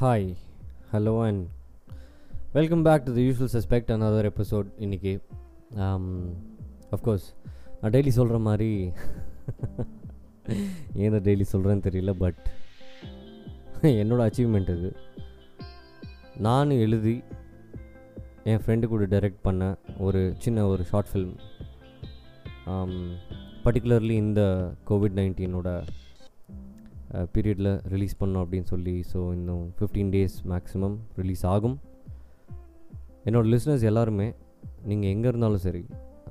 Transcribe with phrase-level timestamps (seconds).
[0.00, 0.36] Hi
[0.92, 1.46] hello and
[2.52, 5.20] welcome back to the usual suspect another episode இன்றைக்கி
[6.90, 7.34] of course
[7.80, 8.76] நான் daily சொல்கிற மாதிரி
[10.94, 12.36] ஏன் டெய்லி சொல்கிறேன்னு தெரியல பட்
[13.94, 14.96] என்னோடய அச்சீவ்மெண்ட் இது.
[16.36, 17.22] நான் எழுதி
[18.44, 21.34] என் ஃப்ரெண்டு கூட டைரக்ட் பண்ண ஒரு சின்ன ஒரு ஷார்ட் ஃபில்ம்
[23.64, 25.84] பர்டிகுலர்லி இந்த கோவிட் நைன்டீனோட
[27.34, 31.76] பீரியடில் ரிலீஸ் பண்ணோம் அப்படின்னு சொல்லி ஸோ இன்னும் ஃபிஃப்டீன் டேஸ் மேக்ஸிமம் ரிலீஸ் ஆகும்.
[33.28, 34.28] என்னோடய லிஸ்னர்ஸ் எல்லாருமே
[34.90, 35.82] நீங்கள் எங்கே இருந்தாலும் சரி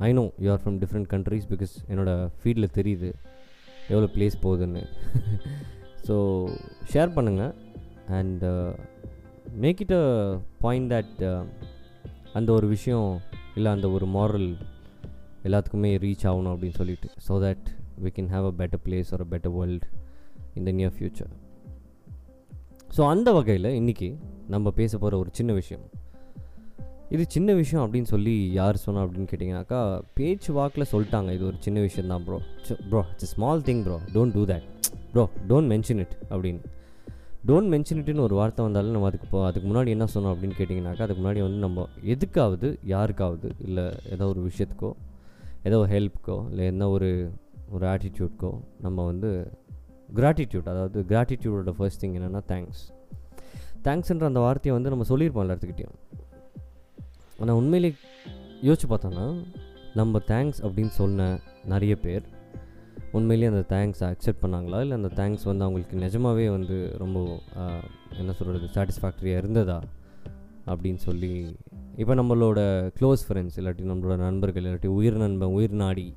[0.08, 3.10] I know you are from different countries because என்னோடய ஃபீல்டில் தெரியுது
[3.92, 4.84] எவ்வளோ ப்ளேஸ் போகுதுன்னு.
[6.08, 6.16] ஸோ
[6.94, 7.54] ஷேர் பண்ணுங்கள்
[8.20, 8.46] and
[9.66, 10.06] make it a
[10.66, 11.20] point that
[12.40, 13.10] அந்த ஒரு விஷயம்
[13.58, 14.50] இல்லை அந்த ஒரு மாரல்
[15.48, 17.68] எல்லாத்துக்குமே ரீச் ஆகணும் அப்படின்னு சொல்லிட்டு so that
[18.06, 19.88] we can have a better place ஒரு better world
[20.60, 21.32] in the near future
[22.96, 24.08] so அந்த வகையில் இன்றைக்கி
[24.54, 25.84] நம்ம பேச போகிற ஒரு சின்ன விஷயம்.
[27.16, 29.80] இது சின்ன விஷயம் அப்படின்னு சொல்லி யார் சொன்னா அப்படின்னு கேட்டிங்கனாக்கா
[30.18, 31.30] பேச்சு வாக்கில் சொல்லிட்டாங்க.
[31.38, 32.38] இது ஒரு சின்ன விஷயம் தான் bro
[32.90, 34.66] bro it's small thing bro don't do that
[35.14, 36.62] bro don't mention it அப்படின்னு.
[37.50, 41.06] டோன்ட் மென்ஷன் இட்னு ஒரு வார்த்தை வந்தாலும் நம்ம அதுக்கு இப்போ அதுக்கு முன்னாடி என்ன சொன்னோம் அப்படின்னு கேட்டிங்கனாக்கா
[41.06, 41.86] அதுக்கு முன்னாடி வந்து நம்ம
[42.16, 43.86] எதுக்காவது யாருக்காவது இல்லை
[44.16, 44.92] ஏதோ ஒரு விஷயத்துக்கோ
[45.64, 47.10] ஏதோ ஒரு ஹெல்ப்புக்கோ இல்லை என்ன ஒரு
[47.70, 48.52] ஒரு ஆட்டிடியூட்க்கோ
[48.82, 49.32] நம்ம வந்து
[50.16, 52.84] கிராட்டிடியூட் அதாவது கிராட்டிடியூடோட ஃபர்ஸ்ட் திங் என்னென்னா தேங்க்ஸ்
[53.84, 55.96] தேங்க்ஸ்ன்ற அந்த வார்த்தையை வந்து நம்ம சொல்லியிருப்போம் எல்லாத்துக்கிட்டையும்
[57.40, 57.96] ஆனால் உண்மையிலே
[58.62, 59.46] யோசிச்சு பார்த்தோன்னா
[59.94, 62.24] நம்ம தேங்க்ஸ் அப்படின்னு சொன்ன நிறைய பேர்
[63.12, 64.80] உண்மையிலேயே அந்த தேங்க்ஸ் அக்செப்ட் பண்ணாங்களா?
[64.82, 67.40] இல்லை அந்த தேங்க்ஸ் வந்து அவங்களுக்கு நிஜமாகவே வந்து ரொம்ப
[68.18, 69.82] என்ன சொல்கிறது சாட்டிஸ்ஃபேக்டரியாக இருந்ததா?
[70.68, 71.56] அப்படின்னு சொல்லி
[71.96, 72.60] இப்போ நம்மளோட
[73.00, 76.16] க்ளோஸ் ஃப்ரெண்ட்ஸ் இல்லாட்டி நம்மளோட நண்பர்கள் இல்லாட்டி உயிர் நண்பன் உயிர் நாடி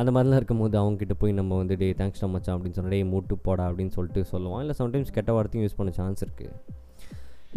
[0.00, 3.64] அந்த மாதிரிலாம் இருக்கும்போது அவங்ககிட்ட போய் நம்ம வந்து டே தேங்க்ஸ் மச்சான் அப்படின்னு சொன்னால் டே மூட்டு போடா
[3.70, 6.54] அப்படின்னு சொல்லிட்டு சொல்லுவோம் இல்லை சம்டைம்ஸ் கெட்ட வார்த்தையும் யூஸ் பண்ண சான்ஸ் இருக்குது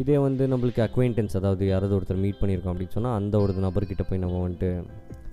[0.01, 4.21] இதே வந்து நம்மளுக்கு அக்வைண்டன்ஸ் அதாவது யாராவது ஒருத்தர் மீட் பண்ணியிருக்கோம் அப்படின்னு சொன்னால் அந்த ஒரு நபர்கிட்ட போய்
[4.23, 4.69] நம்ம வந்துட்டு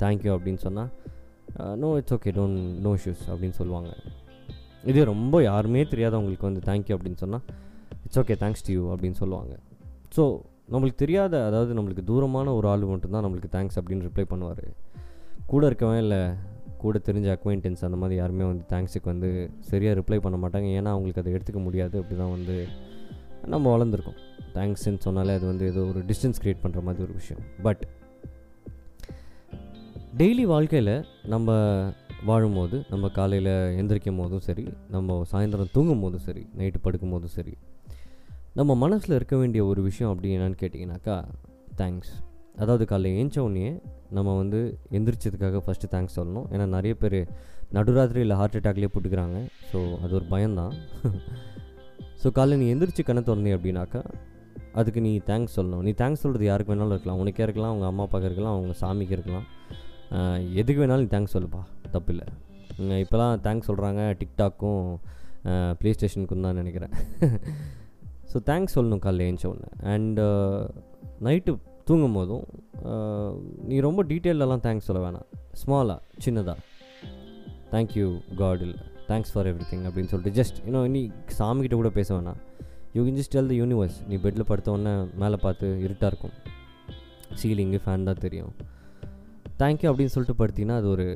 [0.02, 0.90] தேங்க்யூ அப்படின்னு சொன்னால்
[1.82, 3.90] no it's okay don't no issues அப்படின்னு சொல்லுவாங்க.
[4.90, 7.44] இதே ரொம்ப யாருமே தெரியாதவங்களுக்கு வந்து தேங்க்யூ அப்படின்னு சொன்னால்
[8.06, 9.54] it's okay thanks to you அப்படின்னு சொல்லுவாங்க.
[10.16, 10.24] ஸோ
[10.72, 14.66] நம்மளுக்கு தெரியாத அதாவது நம்மளுக்கு தூரமான ஒரு ஆள் மட்டும்தான் நம்மளுக்கு தேங்க்ஸ் அப்படின்னு ரிப்ளை பண்ணுவார்.
[15.52, 16.22] கூட இருக்கவன் இல்லை
[16.84, 19.30] கூட தெரிஞ்ச அக்வைண்டன்ஸ் அந்த மாதிரி யாருமே வந்து தேங்க்ஸுக்கு வந்து
[19.70, 20.68] சரியாக ரிப்ளை பண்ண மாட்டாங்க.
[20.78, 21.94] ஏன்னா அவங்களுக்கு அதை எடுத்துக்க முடியாது.
[22.02, 22.56] அப்படி தான் வந்து
[23.52, 24.18] நம்ம வளர்ந்துருக்கோம்.
[24.56, 27.42] தேங்க்ஸ்ன்னு சொன்னாலே அது வந்து ஏதோ ஒரு டிஸ்டன்ஸ் க்ரியேட் பண்ணுற மாதிரி ஒரு விஷயம்.
[27.66, 27.82] பட்
[30.20, 30.94] டெய்லி வாழ்க்கையில்
[31.32, 31.50] நம்ம
[32.28, 34.64] வாழும்போது நம்ம காலையில் எந்திரிக்கும் போதும் சரி
[34.94, 37.54] நம்ம சாயந்தரம் தூங்கும் போதும் சரி நைட்டு படுக்கும் போதும் சரி
[38.58, 41.16] நம்ம மனசில் இருக்க வேண்டிய ஒரு விஷயம் அப்படி என்னன்னு கேட்டிங்கனாக்கா
[41.76, 42.14] தேங்க்ஸ்
[42.62, 43.68] அதாவது காலையில் ஏஞ்ச உடனே
[44.16, 44.58] நம்ம வந்து
[44.96, 46.46] எந்திரிச்சதுக்காக ஃபஸ்ட்டு தேங்க்ஸ் சொல்லணும்.
[46.54, 47.18] ஏன்னா நிறைய பேர்
[47.76, 49.38] நடுராத்திரியில் ஹார்ட் அட்டாக்லேயே போட்டுக்கிறாங்க.
[49.70, 50.74] ஸோ அது ஒரு பயம்தான்.
[52.22, 54.02] ஸோ காலையில் நீ எந்திரிச்சு கண்ணை திறந்தே அப்படின்னாக்கா
[54.80, 55.82] அதுக்கு நீ தேங்க்ஸ் சொல்லணும்.
[55.86, 57.20] நீ தேங்க்ஸ் சொல்கிறது யாருக்கு வேணாலும் இருக்கலாம்.
[57.22, 59.46] உனக்கே இருக்கலாம் அவங்க அம்மா அப்பாவுக்கு இருக்கலாம் அவங்க சாமிக்கு இருக்கலாம்.
[60.60, 61.62] எதுக்கு வேணாலும் நீ தேங்க்ஸ் சொல்லுப்பா.
[61.94, 62.26] தப்பில்லை.
[63.02, 64.82] இப்போலாம் தேங்க்ஸ் சொல்கிறாங்க டிக்டாக்கும்
[65.80, 66.94] ப்ளே ஸ்டேஷனுக்கும் தான் நினைக்கிறேன்.
[68.32, 70.24] ஸோ தேங்க்ஸ் சொல்லணும் காலைல ஏஞ்ச ஒன்று அண்டு
[71.26, 71.52] நைட்டு
[71.88, 72.44] தூங்கும் போதும்
[73.70, 75.28] நீ ரொம்ப டீட்டெயிலெலாம் தேங்க்ஸ் சொல்ல வேணாம்.
[75.60, 76.58] ஸ்மாலாக சின்னதாக
[77.72, 78.06] தேங்க்யூ
[78.40, 78.78] காட் இல்லை
[79.10, 81.02] தேங்க்ஸ் ஃபார் எவ்ரி திங் அப்படின்னு சொல்லிட்டு ஜஸ்ட் இன்னும் நீ
[81.38, 82.40] சாமிக்கிட்ட கூட பேச வேணாம்.
[82.96, 86.34] யூ கின் ஜஸ்ட் டெல் த யூனிவர்ஸ் நீ பெட்டில் படுத்த உடனே மேலே பார்த்து இருட்டாக இருக்கும்.
[87.40, 88.52] சீலிங்கு ஃபேன் தான் தெரியும்.
[89.62, 91.06] தேங்க்யூ அப்படின்னு சொல்லிட்டு படுத்திங்கன்னா அது ஒரு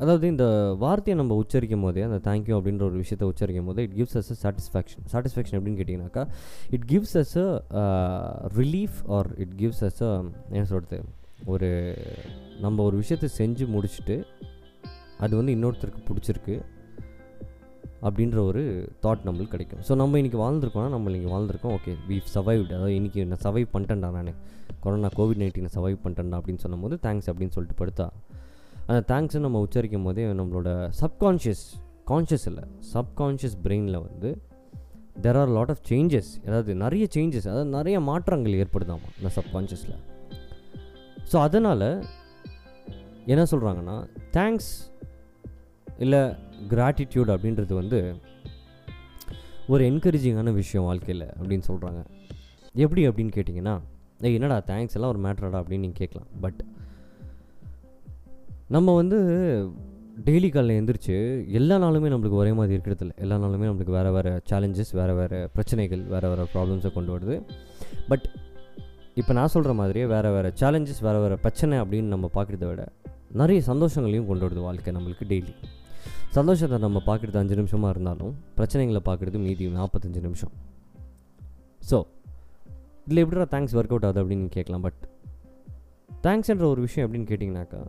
[0.00, 0.44] அதாவது இந்த
[0.78, 4.36] வார்த்தையை நம்ம உச்சரிக்கும் போதே அந்த தேங்க்யூ அப்படின்ற ஒரு விஷயத்தை உச்சரிக்கும் போது it gives us a
[4.44, 6.24] satisfaction satisfaction எப்படின்னு கேட்டிங்கனாக்கா
[6.70, 7.86] it gives us a
[8.60, 10.12] relief or it gives us a
[10.52, 10.98] என்ன சொல்கிறது
[11.46, 11.68] ஒரு
[12.60, 14.16] நம்ம ஒரு விஷயத்தை செஞ்சு முடிச்சுட்டு
[15.18, 16.56] அது வந்து இன்னொருத்தருக்கு பிடிச்சிருக்கு
[18.02, 18.60] அப்படின்ற ஒரு
[19.04, 19.80] தாட் நம்மளுக்கு கிடைக்கும்.
[19.88, 24.10] ஸோ நம்ம இன்றைக்கி வாழ்ந்துருக்கோம்னா நம்ம இன்றைக்கி வாழ்ந்துருக்கோம் ஓகே வி சர்வைவ்டு அதாவது இன்றைக்கி நான் சர்வைவ் பண்ணிட்டேன்டா
[24.10, 24.30] நான்.
[24.80, 28.06] கொரோனா கோவிட் நைன்டீனை சர்வைவ் பண்ணிட்டேன்டா அப்படின்னு சொல்லும்போது தேங்க்ஸ் அப்படின்னு சொல்லிட்டு படுத்தா
[28.90, 31.64] அந்த தேங்க்ஸை நம்ம உச்சரிக்கும் போதே நம்மளோட சப்கான்ஷியஸ்
[32.06, 32.64] கான்ஷியஸ் இல்லை
[32.94, 34.30] சப்கான்ஷியஸ் பிரெயினில் வந்து
[35.20, 39.96] there are lot of changes அதாவது நிறைய சேஞ்சஸ் அதாவது நிறைய மாற்றங்கள் ஏற்படுதாமா இந்த சப்கான்ஷியஸில்
[41.32, 42.04] ஸோ அதனால்
[43.26, 44.72] என்ன சொல்கிறாங்கன்னா தேங்க்ஸ்
[45.98, 46.22] இல்லை
[46.68, 48.14] கிராட்டிடியூட் அப்படின்றது வந்து
[49.68, 52.00] ஒரு என்கரேஜிங்கான விஷயம் வாழ்க்கையில் அப்படின்னு சொல்கிறாங்க
[52.74, 53.80] எப்படி அப்படின்னு கேட்டிங்கன்னா
[54.20, 56.28] என்னடா தேங்க்ஸ் எல்லாம் ஒரு மேட்ரடா அப்படின்னு நீங்கள் கேட்கலாம்.
[56.40, 56.60] பட்
[58.74, 59.16] நம்ம வந்து
[60.26, 61.14] டெய்லி காலையில் எழுந்திரிச்சு
[61.58, 66.02] எல்லா நாளுமே நம்மளுக்கு ஒரே மாதிரி இருக்கிறதில்ல எல்லா நாளுமே நம்மளுக்கு வேறு வேறு சேலஞ்சஸ் வேறு வேறு பிரச்சனைகள்
[66.12, 67.36] வேறு வேறு ப்ராப்ளம்ஸை கொண்டு வருது.
[68.10, 68.26] பட்
[69.20, 72.82] இப்போ நான் சொல்கிற மாதிரியே வேறு வேறு சேலஞ்சஸ் வேறு வேறு பிரச்சனை அப்படின்னு நம்ம பார்க்குறத விட
[73.42, 75.54] நிறைய சந்தோஷங்களையும் கொண்டு வருது வாழ்க்கை நம்மளுக்கு டெய்லி
[76.38, 80.52] சந்தோஷத்தை நம்ம பார்க்குறது அஞ்சு நிமிஷமாக இருந்தாலும் பிரச்சனைகளை பார்க்குறது மீதி நாற்பத்தஞ்சு நிமிஷம்.
[81.90, 81.98] ஸோ
[83.06, 84.84] இதில் எப்படிடா தேங்க்ஸ் ஒர்க் அவுட் ஆகுது அப்படின்னு கேட்கலாம்.
[84.86, 85.00] பட்
[86.26, 87.80] தேங்க்ஸ்ன்ற ஒரு விஷயம் எப்படின்னு கேட்டிங்கனாக்கா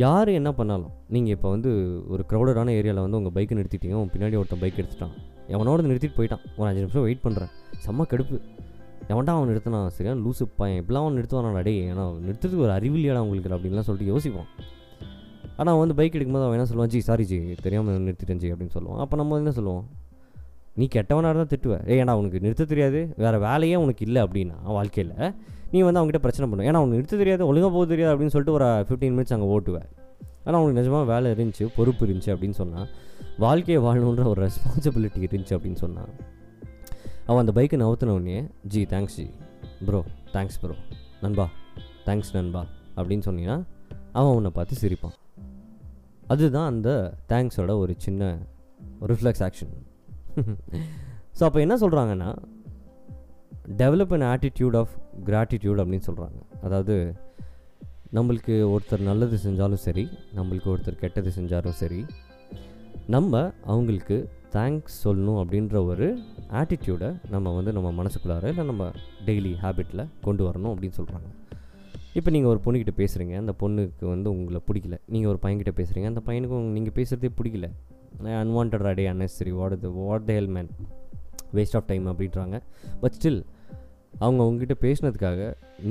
[0.00, 1.70] யார் என்ன பண்ணாலும் நீங்கள் இப்போ வந்து
[2.08, 5.14] ஒரு க்ரௌடடான ஏரியாவில் வந்து உங்கள் பைக்கை நிறுத்திட்டீங்க உன் பின்னாடி ஒருத்தன் பைக் எடுத்துட்டான்.
[5.48, 6.44] எவனோட நிறுத்திட்டு போயிட்டான்.
[6.56, 7.50] ஒரு அஞ்சு நிமிஷம் வெயிட் பண்ணுறேன்
[7.86, 8.40] செம்ம கெடுப்பு.
[9.08, 9.86] எவன்டா அவன் நிறுத்தினா?
[9.86, 10.84] சரியான லூசு பையன்.
[10.84, 11.54] இப்படிலாம் அவன் நிறுத்துவான்?
[11.54, 14.48] அடையே ஏன்னா நிறுத்துறதுக்கு ஒரு அறிவில்லையாடா உங்களுக்கு அப்படின்லாம் சொல்லிட்டு யோசிப்போம்.
[15.56, 16.92] ஆனால் அவன் வந்து பைக் எடுக்கும்போது அவன் என்ன சொல்லுவான்?
[16.94, 19.02] ஜி சாரி ஜி தெரியாமல் நிறுத்திட்டேன் ஜி அப்படின்னு சொல்லுவான்.
[19.04, 19.84] அப்போ நம்ம என்ன சொல்லுவோம்?
[20.80, 23.00] நீ கெட்டவனாக இருந்தால் திட்டுவேன் ஏ ஏன்னா உனக்கு நிறுத்த தெரியாது?
[23.22, 25.16] வேறு வேலையே உனக்கு இல்லை அப்படின்னா வாழ்க்கையில்
[25.72, 27.42] நீ வந்து அவங்ககிட்ட பிரச்சனை பண்ணுவேன் ஏன்னா உனக்கு நிறுத்த தெரியாது?
[27.50, 28.12] ஒழுங்காக போக தெரியாது?
[28.14, 29.88] அப்படின்னு சொல்லிட்டு ஒரு ஃபிஃப்டீன் மினிட்ஸ் அங்கே ஓட்டுவேன்
[30.44, 32.88] ஆனால் அவனுக்கு நிஜமாக வேலை இருந்துச்சு பொறுப்பு இருந்துச்சு அப்படின்னு சொன்னால்
[33.44, 36.10] வாழ்க்கையை வாழணுன்ற ஒரு ரெஸ்பான்சிபிலிட்டி இருந்துச்சு அப்படின்னு சொன்னான்
[37.28, 38.38] அவன் அந்த பைக்கை நவுத்தினவுடனே
[38.72, 39.26] ji thanks ji.
[39.86, 40.00] Bro
[40.34, 40.74] thanks bro
[41.22, 41.46] நண்பா
[42.06, 42.62] தேங்க்ஸ் நண்பா.
[42.96, 43.58] அப்படின்னு சொன்னீங்கன்னா
[44.18, 45.14] அவன் உன்னை பார்த்து சிரிப்பான்.
[46.32, 46.90] அதுதான் அந்த
[47.32, 48.32] தேங்க்ஸோட ஒரு சின்ன
[49.10, 49.72] ரிஃப்ளெக்ஸ் ஆக்ஷன்
[51.38, 52.30] ஸோ அப்போ என்ன சொல்கிறாங்கன்னா
[53.76, 54.92] develop an attitude of
[55.24, 56.94] gratitude அப்படின்னு சொல்கிறாங்க அதாவது
[58.12, 62.00] நம்மளுக்கு ஒருத்தர் நல்லது செஞ்சாலும் சரி நம்மளுக்கு ஒருத்தர் கெட்டது செஞ்சாலும் சரி
[63.06, 64.16] நம்ம அவங்களுக்கு
[64.52, 66.08] தேங்க்ஸ் சொல்லணும் அப்படின்ற ஒரு
[66.52, 68.90] ஆட்டிடியூடை நம்ம வந்து நம்ம மனசுக்குள்ளார இல்லை நம்ம
[69.26, 71.30] டெய்லி ஹேபிட்டில் கொண்டு வரணும் அப்படின்னு சொல்கிறாங்க
[72.14, 74.96] இப்போ நீங்கள் ஒரு பொண்ணுக்கிட்ட பேசுகிறீங்க அந்த பொண்ணுக்கு வந்து உங்களை பிடிக்கல.
[75.06, 77.68] நீங்கள் ஒரு பையன்கிட்ட பேசுகிறீங்க அந்த பையனுக்கு நீங்கள் பேசுகிறதே பிடிக்கல.
[78.42, 80.70] அன்வான்ட் அடே அன்னெசரி வாட் இது what the hell man
[81.54, 82.58] waste of time அப்படின்றாங்க.
[83.00, 83.40] பட் ஸ்டில்
[84.18, 85.40] அவங்க உங்ககிட்ட பேசினதுக்காக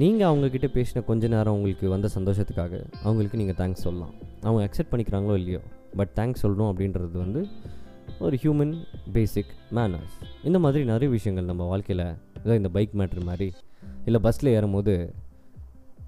[0.02, 2.74] நீங்கள் அவங்கக்கிட்ட பேசின கொஞ்ச நேரம் உங்களுக்கு வந்த சந்தோஷத்துக்காக
[3.04, 4.14] அவங்களுக்கு நீங்கள் தேங்க்ஸ் சொல்லலாம்.
[4.42, 5.62] அவங்க அக்செப்ட் பண்ணிக்கிறாங்களோ இல்லையோ
[5.96, 7.42] பட் தேங்க்ஸ் சொல்லணும் அப்படின்றது வந்து
[8.20, 8.74] ஒரு ஹியூமன்
[9.14, 12.06] பேசிக் மேனர்ஸ் இந்த மாதிரி நிறைய விஷயங்கள் நம்ம வாழ்க்கையில்
[12.44, 13.52] ஏதோ இந்த பைக் மேட்ரு மாதிரி
[14.06, 15.14] இல்லை பஸ்ஸில் ஏறும்போது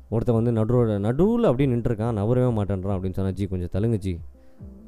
[0.09, 4.19] ஒருத்தன் வந்து நடுவோட நடுவில் அப்படியே நின்றுருக்கான் நவரவே மாட்டேன்றான் அப்படின்னு சொன்னால் ஜி கொஞ்சம் தலுங்கு ஜி.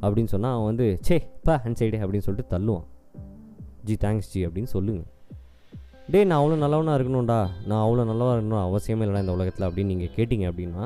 [0.02, 2.86] அப்படின்னு சொன்னால் அவன் வந்து சே பா ஹேண்ட் சைடு அப்படின்னு சொல்லிட்டு தள்ளுவான்.
[3.84, 5.12] ஜி தேங்க்ஸ் ஜி அப்படின்னு சொல்லுங்கள்
[6.14, 7.38] டே நான் அவ்வளோ நல்லவனாக இருக்கணும்டா.
[7.66, 10.84] நான் அவ்வளோ நல்லவா இருக்கணும் அவசியமே இல்லைடா இந்த உலகத்தில் அப்படின்னு நீங்கள் கேட்டிங்க அப்படின்னா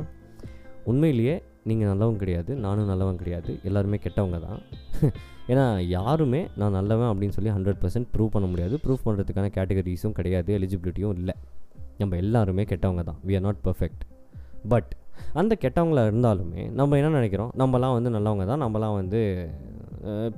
[0.84, 2.56] உண்மையிலேயே நீங்கள் நல்லவன் கிடையாது.
[2.56, 3.60] நானும் நல்லவன் கிடையாது.
[3.64, 4.60] எல்லாருமே கெட்டவங்க தான்.
[5.52, 8.80] ஏன்னா யாருமே நான் நல்லவன் அப்படின்னு சொல்லி ஹண்ட்ரட் பர்சன்ட் ப்ரூவ் பண்ண முடியாது.
[8.84, 10.60] ப்ரூவ் பண்ணுறதுக்கான கேட்டகரிஸும் கிடையாது.
[10.60, 11.36] எலிஜிபிலிட்டியும் இல்லை.
[11.98, 13.20] நம்ம எல்லாருமே கெட்டவங்க தான்.
[13.28, 14.04] We are not perfect
[14.70, 14.92] but
[15.42, 17.52] அந்த கெட்டவங்களா இருந்தாலுமே நம்ம என்ன நினைக்கிறோம்?
[17.64, 18.64] நம்மலாம் வந்து நல்லவங்க தான்.
[18.66, 19.22] நம்மலாம் வந்து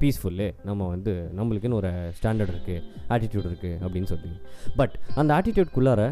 [0.01, 2.83] பீஸ்ஃபுல்லு நம்ம வந்து நம்மளுக்குன்னு ஒரு ஸ்டாண்டர்ட் இருக்குது
[3.13, 4.29] ஆட்டிடியூட் இருக்குது அப்படின்னு சொல்லி
[4.79, 6.03] பட் அந்த ஆட்டிடியூட்குள்ளார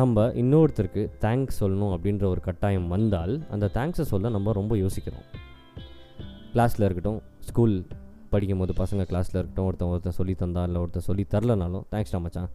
[0.00, 5.24] நம்ம இன்னொருத்தருக்கு தேங்க்ஸ் சொல்லணும் அப்படின்ற ஒரு கட்டாயம் வந்தால் அந்த தேங்க்ஸை சொல்ல நம்ம ரொம்ப யோசிக்கிறோம்.
[6.52, 7.18] கிளாஸில் இருக்கட்டும்
[7.48, 7.74] ஸ்கூல்
[8.34, 12.50] படிக்கும் போது பசங்க கிளாஸில் இருக்கட்டும் ஒருத்தன் ஒருத்தன் சொல்லி தந்தா இல்லை ஒருத்தன் சொல்லி தரலனாலும் தேங்க்ஸ்டா மச்சான்.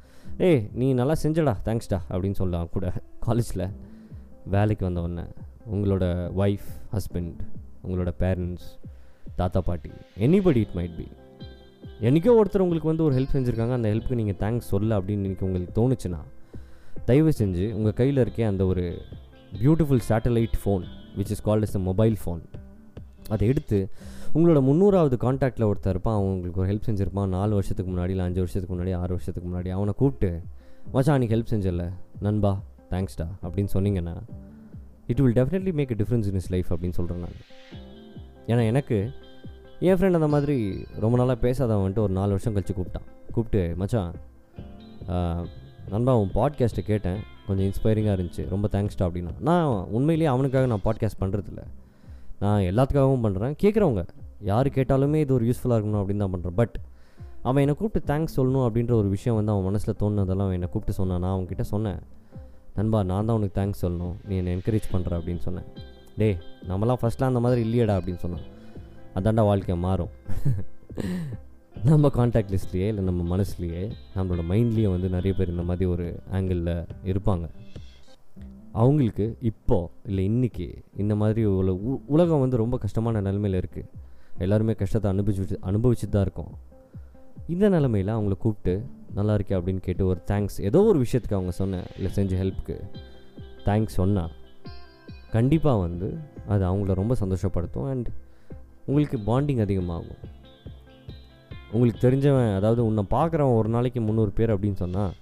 [0.48, 2.94] ஏய் நீ நல்லா செஞ்சடா தேங்க்ஸ்டா அப்படின்னு சொல்லலாம் கூட
[3.26, 3.66] காலேஜில்
[4.56, 5.26] வேலைக்கு வந்த உடனே
[5.74, 6.06] உங்களோட
[6.38, 7.38] ஒய்ஃப் ஹஸ்பண்ட்
[7.84, 8.68] உங்களோட பேரண்ட்ஸ்
[9.36, 11.08] தாத்தா பாட்டி எனிபடி இட் மைட் பி
[12.02, 15.76] என்றைக்கோ ஒருத்தர் உங்களுக்கு வந்து ஒரு ஹெல்ப் செஞ்சுருக்காங்க அந்த ஹெல்ப்புக்கு நீங்கள் தேங்க்ஸ் சொல்ல அப்படின்னு இன்னைக்கு உங்களுக்கு
[15.80, 16.22] தோணுச்சுன்னா
[17.06, 18.84] தயவு செஞ்சு உங்கள் கையில் இருக்கே அந்த ஒரு
[19.60, 20.86] beautiful satellite phone
[21.18, 22.42] which is called is a mobile phone
[23.30, 23.78] அதை எடுத்து
[24.34, 28.42] உங்களோட முந்நூறாவது காண்டாக்டில் ஒருத்தர் இருப்பான் அவன் உங்களுக்கு ஒரு ஹெல்ப் செஞ்சுருப்பான் நாலு வருஷத்துக்கு முன்னாடி இல்லை அஞ்சு
[28.42, 30.32] வருஷத்துக்கு முன்னாடி ஆறு வருஷத்துக்கு முன்னாடி அவனை கூப்பிட்டு
[30.92, 31.86] மச்சான் அன்றைக்கி ஹெல்ப் செஞ்சல
[32.20, 32.52] நண்பா
[32.92, 34.16] தேங்க்ஸ்டா அப்படின்னு சொன்னீங்கன்னா
[35.12, 37.38] it will definitely make a difference in is life அப்படின்னு சொல்கிறேன் நான்.
[38.52, 38.98] ஏன்னா எனக்கு
[39.88, 40.58] என் ஃப்ரெண்ட் அந்த மாதிரி
[41.04, 43.08] ரொம்ப நாளாக பேசாதவன் வந்துட்டு ஒரு நாலு வருஷம் கழித்து கூப்பிட்டான்.
[43.36, 44.12] கூப்பிட்டு மச்சான்
[45.94, 47.20] நண்பா உன் பாட்காஸ்ட்டை கேட்டேன்.
[47.48, 48.44] கொஞ்சம் இன்ஸ்பைரிங்காக இருந்துச்சு.
[48.54, 49.34] ரொம்ப தேங்க்ஸ்டா அப்படின்னா.
[49.50, 51.64] நான் உண்மையிலேயே அவனுக்காக நான் பாட்காஸ்ட் பண்ணுறதில்ல
[52.44, 54.04] நான் எல்லாத்துக்காகவும் பண்ணுறேன் கேட்குறவங்க
[54.50, 56.76] யார் கேட்டாலுமே இது ஒரு யூஸ்ஃபுல்லாக இருக்கணும் அப்படின்னு தான் பண்ணுறேன் பட்
[57.50, 60.98] அவன் என்னை கூப்பிட்டு தேங்க்ஸ் சொல்லணும் அப்படின்ற ஒரு விஷயம் வந்து அவன் மனசில் தோணுனதெல்லாம் அவன் என்னை கூப்பிட்டு
[61.00, 61.22] சொன்னான்.
[61.24, 62.00] நான் அவன்கிட்ட சொன்னேன்.
[62.76, 64.16] நண்பா நான் தான் உனக்கு தேங்க்ஸ் சொல்லணும்.
[64.28, 65.68] நீ என்னை என்கரேஜ் பண்ணுற அப்படின்னு சொன்னேன்.
[66.18, 66.38] டே
[66.70, 68.46] நம்மலாம் ஃபஸ்ட்லாம் அந்த மாதிரி இல்லையடா அப்படின்னு சொன்னான்
[69.16, 70.10] அதாண்டா வாழ்க்கை மாறும்.
[71.84, 73.82] நம்ம காண்டாக்ட் லிஸ்ட்லேயே இல்லை நம்ம மனசுலேயே
[74.16, 77.46] நம்மளோட மைண்ட்லேயே வந்து நிறைய பேர் இந்த மாதிரி ஒரு ஆங்கிளில் இருப்பாங்க.
[78.72, 80.68] அவங்களுக்கு இப்போ இல்லை இன்றைக்கி
[80.98, 81.72] இந்த மாதிரி உல
[82.06, 83.90] உலகம் வந்து ரொம்ப கஷ்டமான நிலமையில் இருக்குது
[84.38, 86.52] எல்லாருமே கஷ்டத்தை அனுபவிச்சு அனுபவிச்சுட்டு தான் இருக்கோம்.
[87.48, 88.86] இந்த நிலமையில் அவங்கள கூப்பிட்டு
[89.18, 92.78] நல்லா இருக்கே அப்படின்னு கேட்டு ஒரு தேங்க்ஸ் ஏதோ ஒரு விஷயத்துக்கு அவங்க சொன்னேன் இல்லை செஞ்ச ஹெல்ப்புக்கு
[93.66, 94.34] தேங்க்ஸ் சொன்னால்
[95.32, 96.08] கண்டிப்பாக வந்து
[96.48, 97.88] அது அவங்கள ரொம்ப சந்தோஷப்படுத்தும்.
[97.92, 98.10] அண்ட்
[98.86, 100.22] உங்களுக்கு பாண்டிங் அதிகமாகும்.
[101.72, 105.14] உங்களுக்கு தெரிஞ்சவன் அதாவது உன்னை பார்க்குறவன் ஒரு நாளைக்கு முந்நூறு பேர் அப்படின்னு சொன்னால்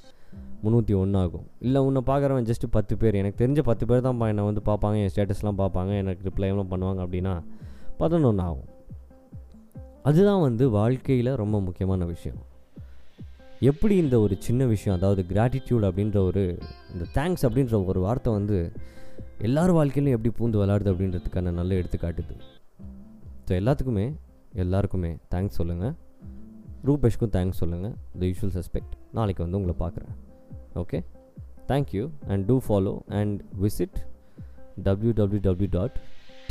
[0.63, 1.45] முந்நூற்றி ஒன்று ஆகும்.
[1.59, 3.15] இல்லை உன்னை பார்க்குறவன் ஜஸ்ட்டு பத்து பேர்.
[3.21, 7.33] எனக்கு தெரிஞ்ச பத்து பேர் தான் என்னை வந்து பார்ப்பாங்க என் ஸ்டேட்டஸ்லாம் பார்ப்பாங்க எனக்கு ரிப்ளைலாம் பண்ணுவாங்க அப்படின்னா
[7.97, 8.69] பதினொன்று ஆகும்.
[10.09, 12.41] அதுதான் வந்து வாழ்க்கையில் ரொம்ப முக்கியமான விஷயம்.
[13.67, 16.43] எப்படி இந்த ஒரு சின்ன விஷயம் அதாவது கிராட்டிடியூட் அப்படின்ற ஒரு
[16.93, 18.57] இந்த தேங்க்ஸ் அப்படின்ற ஒரு வார்த்தை வந்து
[19.47, 22.35] எல்லார் வாழ்க்கையிலும் எப்படி பூந்து விளாடுது அப்படின்றதுக்கான நல்ல எடுத்துக்காட்டுது.
[23.47, 24.05] ஸோ எல்லாத்துக்குமே
[24.63, 25.93] எல்லாருக்குமே தேங்க்ஸ் சொல்லுங்கள்
[26.89, 30.15] ரூபேஷ்க்கும் தேங்க்ஸ் சொல்லுங்கள் த யூஷுவல் சஸ்பெக்ட் நாளைக்கு வந்து உங்களை பார்க்குறேன்.
[30.83, 30.99] Okay
[31.71, 33.99] thank you and do follow and visit
[34.87, 35.97] W W W dot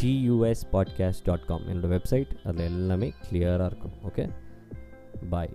[0.01, 3.97] TUS podcast dot com என்னோடய வெப்சைட் அதில் எல்லாமே கிளியராக இருக்கும்.
[4.11, 4.27] Okay
[5.35, 5.55] bye